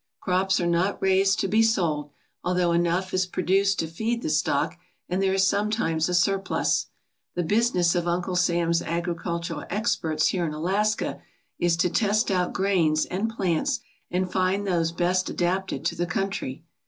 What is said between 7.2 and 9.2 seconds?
The business of Uncle Sam's agri